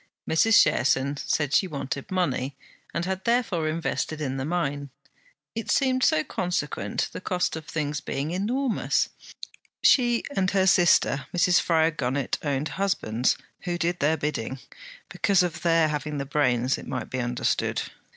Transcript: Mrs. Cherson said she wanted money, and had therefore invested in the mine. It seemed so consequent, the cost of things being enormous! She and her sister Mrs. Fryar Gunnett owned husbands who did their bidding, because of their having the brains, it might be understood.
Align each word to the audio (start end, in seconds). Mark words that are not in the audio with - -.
Mrs. 0.27 0.59
Cherson 0.63 1.15
said 1.19 1.53
she 1.53 1.67
wanted 1.67 2.09
money, 2.09 2.57
and 2.91 3.05
had 3.05 3.23
therefore 3.23 3.69
invested 3.69 4.19
in 4.19 4.37
the 4.37 4.45
mine. 4.45 4.89
It 5.53 5.69
seemed 5.69 6.03
so 6.03 6.23
consequent, 6.23 7.09
the 7.11 7.21
cost 7.21 7.55
of 7.55 7.67
things 7.67 8.01
being 8.01 8.31
enormous! 8.31 9.09
She 9.83 10.23
and 10.35 10.49
her 10.49 10.65
sister 10.65 11.27
Mrs. 11.37 11.61
Fryar 11.61 11.91
Gunnett 11.95 12.39
owned 12.43 12.69
husbands 12.81 13.37
who 13.65 13.77
did 13.77 13.99
their 13.99 14.17
bidding, 14.17 14.57
because 15.07 15.43
of 15.43 15.61
their 15.61 15.89
having 15.89 16.17
the 16.17 16.25
brains, 16.25 16.79
it 16.79 16.87
might 16.87 17.11
be 17.11 17.19
understood. 17.19 17.83